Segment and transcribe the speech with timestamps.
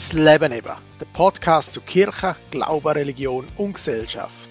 [0.00, 4.48] Das Leben eben, der Podcast zu Kirche, Glaube, Religion und Gesellschaft.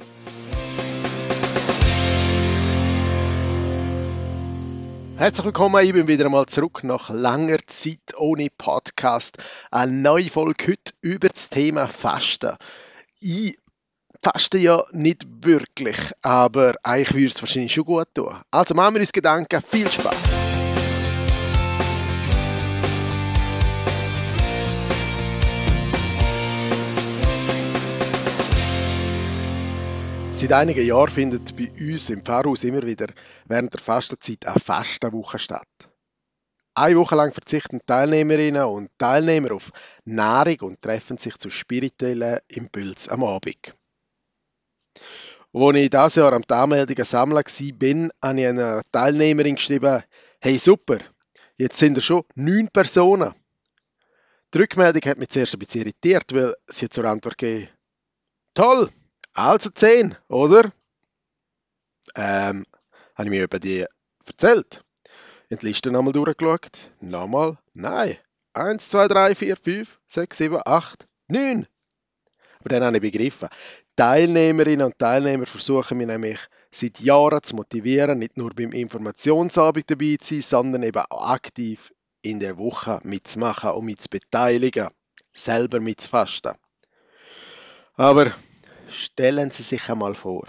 [5.17, 9.39] Herzlich willkommen, ich bin wieder einmal zurück nach langer Zeit ohne Podcast.
[9.71, 12.55] Eine neue Folge heute über das Thema Fasten.
[13.19, 13.57] Ich
[14.21, 18.37] faste ja nicht wirklich, aber eigentlich würde es wahrscheinlich schon gut tun.
[18.51, 20.58] Also machen wir uns Gedanken, viel Spaß!
[30.39, 33.07] Seit einigen Jahren findet bei uns im Pfarrhaus immer wieder
[33.43, 35.67] während der Fastenzeit eine Fastenwoche statt.
[36.73, 39.73] Eine Woche lang verzichten Teilnehmerinnen und Teilnehmer auf
[40.05, 43.75] Nahrung und treffen sich zu spirituellen Impuls am Abend.
[45.51, 50.03] Als ich dieses Jahr am Anmeldungen sammeln war, habe ich einer Teilnehmerin geschrieben,
[50.39, 50.99] hey super,
[51.57, 53.33] jetzt sind er schon neun Personen.
[54.53, 57.67] Die Rückmeldung hat mich zuerst ein bisschen irritiert, weil sie zur Antwort gegeben
[58.53, 58.89] Toll,
[59.33, 60.71] also 10, oder?
[62.15, 62.65] Ähm,
[63.15, 63.85] habe ich mir über die
[64.25, 64.83] erzählt?
[65.49, 66.91] In die Liste nochmal durchgeschaut.
[67.01, 67.57] Nochmal?
[67.73, 68.17] Nein.
[68.53, 71.67] 1, 2, 3, 4, 5, 6, 7, 8, 9.
[72.59, 73.49] Aber dann habe ich begriffen.
[73.95, 76.39] Teilnehmerinnen und Teilnehmer versuchen mich nämlich
[76.71, 81.91] seit Jahren zu motivieren, nicht nur beim Informationsabend dabei zu sein, sondern eben auch aktiv
[82.21, 84.89] in der Woche mitzumachen und mit zu beteiligen,
[85.33, 86.53] selber mitzufasten.
[87.95, 88.31] Aber
[88.89, 90.47] Stellen Sie sich einmal vor.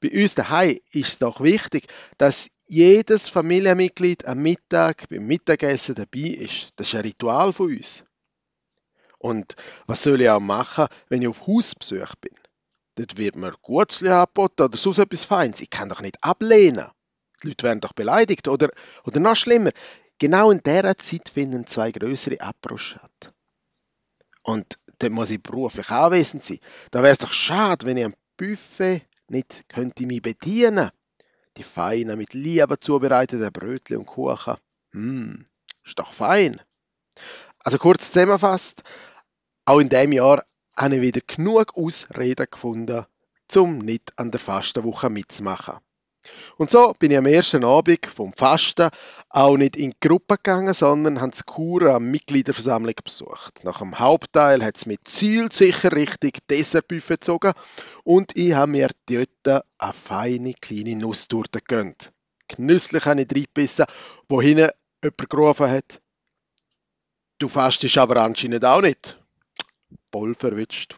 [0.00, 6.28] Bei uns daheim ist es doch wichtig, dass jedes Familienmitglied am Mittag beim Mittagessen dabei
[6.28, 6.70] ist.
[6.76, 8.04] Das ist ein Ritual von uns.
[9.18, 12.34] Und was soll ich auch machen, wenn ich auf Hausbesuch bin?
[12.94, 15.60] Dort wird mir Gutzli angeboten oder sonst etwas Feins.
[15.60, 16.88] Ich kann doch nicht ablehnen.
[17.42, 18.48] Die Leute werden doch beleidigt.
[18.48, 18.70] Oder,
[19.04, 19.70] oder noch schlimmer,
[20.18, 23.34] genau in dieser Zeit finden zwei größere Apros statt.
[24.42, 26.60] Und dort muss ich beruflich anwesend sein.
[26.90, 30.90] Da wäre es doch schade, wenn ich am Buffet nicht könnte mich bedienen.
[31.56, 34.56] Die feinen, mit Liebe zubereiteten Brötchen und Kuchen.
[34.92, 35.46] Hm,
[35.84, 36.60] ist doch fein.
[37.58, 38.82] Also kurz zusammengefasst,
[39.64, 40.44] auch in diesem Jahr
[40.76, 43.04] habe ich wieder genug Ausreden gefunden,
[43.54, 45.78] um nicht an der Fastenwoche mitzumachen.
[46.56, 48.90] Und so bin ich am ersten Abend vom Fasten
[49.30, 53.64] auch nicht in die Gruppe gegangen, sondern habe die Kur eine Mitgliederversammlung besucht.
[53.64, 57.52] Nach dem Hauptteil hat es mit zielsicher Richtung Dessertbuffet gezogen
[58.04, 62.12] und ich habe mir dort eine feine kleine Nusstorte gegönnt.
[62.48, 63.86] Genüsslich habe ich reingebissen,
[64.28, 66.02] wohin jemand gerufen hat,
[67.38, 69.16] du fastest aber anscheinend auch nicht.
[70.12, 70.96] Voll verwitscht.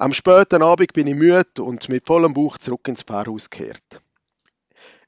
[0.00, 4.00] Am späten Abend bin ich müde und mit vollem Bauch zurück ins Pfarrhaus gekehrt.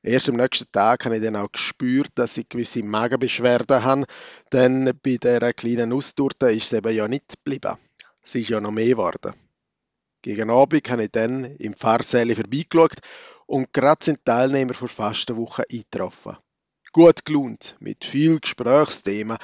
[0.03, 4.07] Erst am nächsten Tag habe ich dann auch gespürt, dass ich gewisse Magenbeschwerden habe,
[4.53, 7.79] denn bei dieser kleinen Nusstorte ist es eben ja nicht geblieben.
[8.21, 9.35] Es ist ja noch mehr geworden.
[10.23, 12.99] Gegen Abend habe ich dann im Pfarrsäle vorbeigeschaut
[13.47, 16.37] und gerade sind Teilnehmer für Fastenwoche eingetroffen.
[16.93, 19.39] Gut gelohnt, mit viel Gesprächsthemen,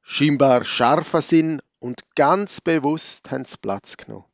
[0.00, 4.24] scheinbar scharfer Sinn und ganz bewusst haben sie Platz genommen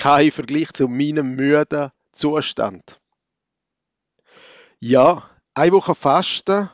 [0.00, 3.00] kein Vergleich zu meinem müden Zustand.
[4.78, 6.70] Ja, eine Woche Fasten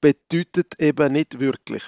[0.00, 1.82] bedeutet eben nicht wirklich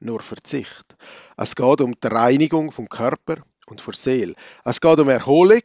[0.00, 0.96] nur Verzicht.
[1.36, 3.36] Es geht um die Reinigung vom Körper
[3.66, 4.34] und von Seele.
[4.64, 5.62] Es geht um Erholung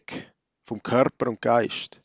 [0.65, 1.99] vom Körper und Geist.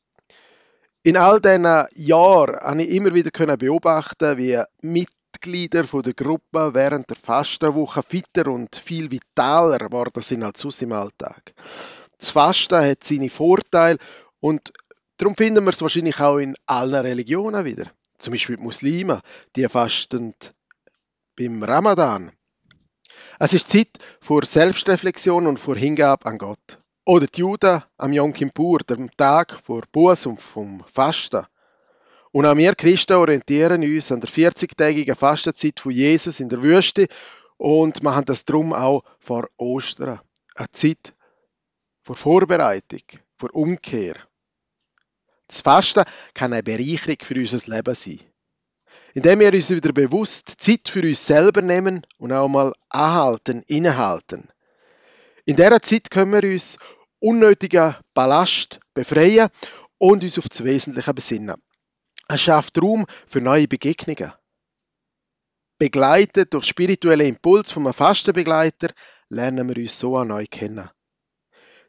[1.02, 1.64] In all diesen
[1.96, 8.74] Jahren habe ich immer wieder beobachten, wie Mitglieder der Gruppe während der Fastenwoche fitter und
[8.74, 11.52] viel vitaler geworden sind als sonst im Alltag.
[12.18, 13.98] Das Fasten hat seine Vorteile
[14.40, 14.72] und
[15.16, 17.90] darum finden wir es wahrscheinlich auch in allen Religionen wieder.
[18.18, 19.20] Zum Beispiel die Muslime,
[19.56, 20.34] die fasten
[21.36, 22.32] beim Ramadan.
[23.38, 26.78] Es ist Zeit für Selbstreflexion und für Hingabe an Gott.
[27.04, 31.46] Oder die Juden am Yom Kippur, dem Tag vor Buß und vom Fasten.
[32.30, 37.08] Und auch wir Christen orientieren uns an der 40-tägigen Fastenzeit von Jesus in der Wüste
[37.56, 40.20] und machen das drum auch vor Ostern.
[40.54, 41.14] Eine Zeit
[42.04, 43.00] vor Vorbereitung,
[43.36, 44.14] vor Umkehr.
[45.48, 46.04] Das Fasten
[46.34, 48.20] kann eine Bereicherung für unser Leben sein.
[49.14, 54.48] Indem wir uns wieder bewusst Zeit für uns selber nehmen und auch mal anhalten, innehalten.
[55.46, 56.78] In dieser Zeit können wir uns
[57.20, 59.48] unnötiger Ballast befreien
[59.98, 61.62] und uns auf das Wesentliche besinnen.
[62.28, 64.32] Es schafft Raum für neue Begegnungen.
[65.78, 68.88] Begleitet durch spirituelle Impuls vom Fastenbegleiter
[69.28, 70.90] lernen wir uns so neu kennen.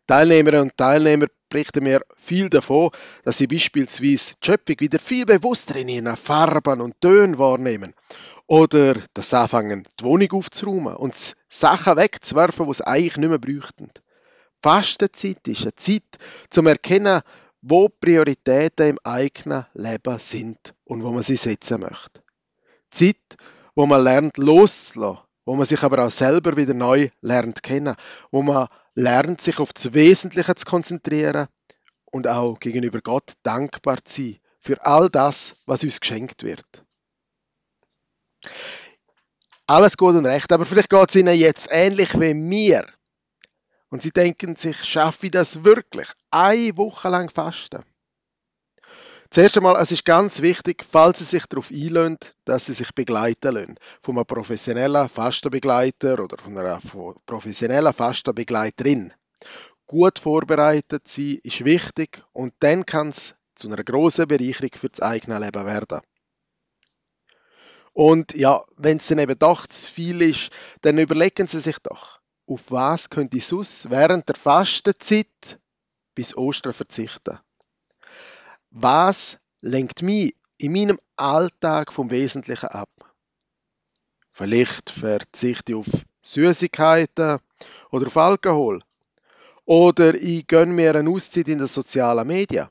[0.08, 2.92] Teilnehmerinnen und Teilnehmer berichten mir viel davon,
[3.24, 7.94] dass sie beispielsweise die Schöpfung wieder viel bewusster in ihren Farben und Tönen wahrnehmen
[8.48, 13.90] Oder das Anfangen, die Wohnung aufzuräumen und Sachen wegzuwerfen, die es eigentlich nicht mehr bräuchten.
[14.62, 16.18] Fastenzeit ist eine Zeit,
[16.50, 17.22] zum Erkennen,
[17.62, 22.22] wo Prioritäten im eigenen Leben sind und wo man sie setzen möchte.
[22.92, 23.38] Zeit,
[23.74, 27.96] wo man lernt loszulassen, wo man sich aber auch selber wieder neu lernt kennen,
[28.32, 31.48] wo man lernt, sich auf das Wesentliche zu konzentrieren
[32.06, 36.84] und auch gegenüber Gott dankbar zu sein für all das, was uns geschenkt wird.
[39.68, 42.88] Alles gut und recht, aber vielleicht geht es Ihnen jetzt ähnlich wie mir.
[43.90, 46.08] Und Sie denken sich, schaffe ich das wirklich?
[46.32, 47.84] Eine Woche lang fasten?
[49.36, 53.56] Zuerst einmal, es ist ganz wichtig, falls Sie sich darauf einlösen, dass Sie sich begleiten
[53.56, 53.76] lassen.
[54.02, 56.80] Von einem professionellen Fastenbegleiter oder von einer
[57.26, 59.12] professionellen Fastenbegleiterin.
[59.88, 65.02] Gut vorbereitet sein ist wichtig und dann kann es zu einer großen Bereicherung für das
[65.02, 66.00] eigene Leben werden.
[67.92, 70.50] Und ja, wenn es dann eben doch zu viel ist,
[70.80, 75.60] dann überlegen Sie sich doch, auf was könnte ich sonst während der Fastenzeit
[76.14, 77.38] bis Ostern verzichten?
[78.78, 82.90] Was lenkt mich in meinem Alltag vom Wesentlichen ab?
[84.34, 85.88] Vielleicht verzichte ich auf
[86.22, 87.40] Süßigkeiten
[87.92, 88.82] oder auf Alkohol.
[89.64, 92.68] Oder ich gönne mir eine Auszeit in den sozialen Medien.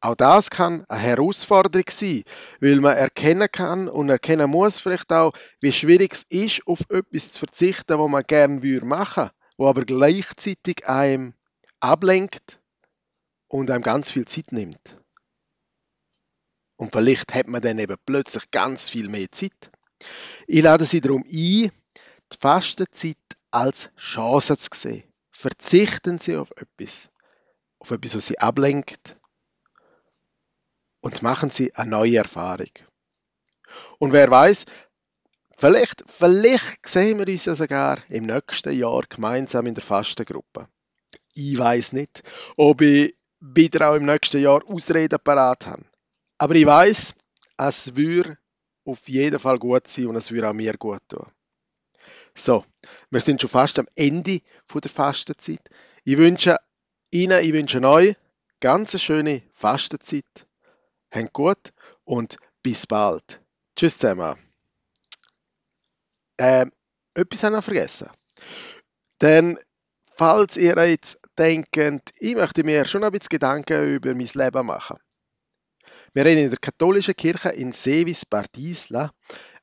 [0.00, 2.22] Auch das kann eine Herausforderung sein,
[2.60, 7.32] weil man erkennen kann und erkennen muss vielleicht auch, wie schwierig es ist, auf etwas
[7.32, 11.34] zu verzichten, was man gerne machen würde, wo aber gleichzeitig einem
[11.80, 12.60] ablenkt
[13.48, 14.98] und einem ganz viel Zeit nimmt.
[16.76, 19.70] Und vielleicht hat man dann eben plötzlich ganz viel mehr Zeit.
[20.46, 21.70] Ich lade Sie darum ein, die
[22.40, 23.16] Fastenzeit
[23.50, 25.04] als Chance zu sehen.
[25.30, 27.08] Verzichten Sie auf etwas,
[27.78, 29.16] auf etwas, was Sie ablenkt
[31.00, 32.70] und machen Sie eine neue Erfahrung.
[33.98, 34.66] Und wer weiß,
[35.56, 40.68] vielleicht, vielleicht sehen wir uns ja sogar im nächsten Jahr gemeinsam in der Fastengruppe.
[41.34, 42.22] Ich weiß nicht,
[42.56, 45.84] ob ich wieder auch im nächsten Jahr Ausreden parat habe.
[46.38, 47.14] Aber ich weiß,
[47.56, 48.38] es würde
[48.84, 51.26] auf jeden Fall gut sein und es würde auch mir gut tun.
[52.34, 52.64] So,
[53.10, 54.40] wir sind schon fast am Ende
[54.72, 55.68] der Fastenzeit.
[56.04, 56.56] Ich wünsche
[57.10, 58.16] Ihnen, ich wünsche euch
[58.60, 60.46] ganz eine schöne Fastenzeit.
[61.10, 61.72] Habt gut
[62.04, 63.40] und bis bald.
[63.76, 64.38] Tschüss zusammen.
[66.38, 66.72] Ähm,
[67.14, 68.10] etwas habe ich noch vergessen.
[69.20, 69.58] Denn
[70.14, 74.98] falls ihr jetzt denkt, ich möchte mir schon ein bisschen Gedanken über mein Leben machen.
[76.12, 79.12] Wir reden in der katholischen Kirche in Sevis Bardisla.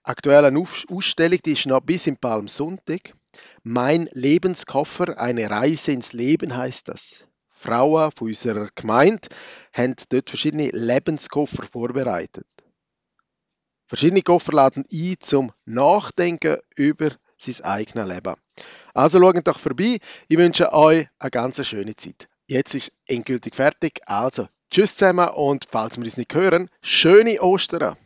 [0.03, 3.13] Aktuell eine Ausstellung, die ist noch bis im Palmsonntag.
[3.63, 7.25] Mein Lebenskoffer, eine Reise ins Leben heißt das.
[7.49, 9.27] Frauen von unserer Gemeinde
[9.73, 12.47] haben dort verschiedene Lebenskoffer vorbereitet.
[13.87, 18.35] Verschiedene Koffer laden ein zum Nachdenken über sein eigenes Leben.
[18.95, 19.99] Also schaut doch vorbei.
[20.29, 22.29] Ich wünsche euch eine ganz schöne Zeit.
[22.47, 24.01] Jetzt ist endgültig fertig.
[24.05, 27.97] Also tschüss zusammen und falls wir uns nicht hören, schöne Ostern.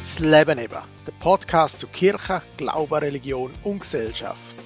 [0.00, 0.82] Das Leben eben.
[1.06, 4.57] Der Podcast zu Kirche, Glaube, Religion und Gesellschaft.